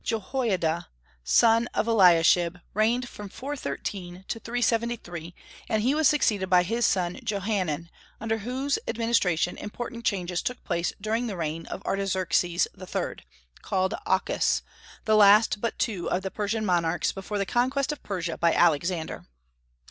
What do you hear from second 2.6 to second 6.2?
reigned from 413 to 373, and he was